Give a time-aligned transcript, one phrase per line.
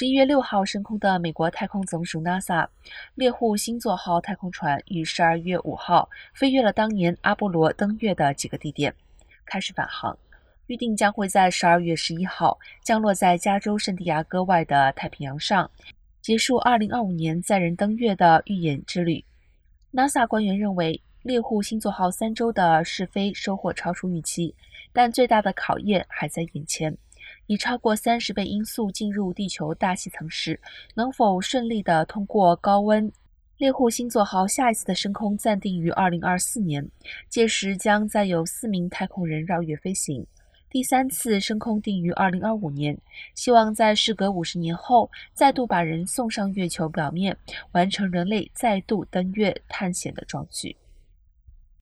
[0.00, 2.66] 十一月六号升空的美国太空总署 NASA
[3.16, 8.94] 猎户星座号太空船于十二月五号飞越了当年阿波罗登月的几个地点，
[9.44, 10.16] 开始返航，
[10.68, 15.70] 预定将会在十二月十一号降落在加州圣地亚哥外的太平洋上，
[16.22, 19.22] 结束二零二五年载人登月的预演之旅。
[19.92, 24.54] NASA 官员认为，猎户星座号三周的试飞收获超出预期，
[24.94, 26.96] 但最大的考验还在眼前。
[27.50, 30.60] 以超过三十倍音速进入地球大气层时，
[30.94, 33.10] 能否顺利地通过高温？
[33.56, 36.88] 猎户星座号下一次的升空暂定于二零二四年，
[37.28, 40.24] 届时将再有四名太空人绕月飞行。
[40.70, 42.96] 第三次升空定于二零二五年，
[43.34, 47.36] 希望在事隔五十年后再度把人送上月球表面，
[47.72, 50.76] 完成人类再度登月探险的壮举。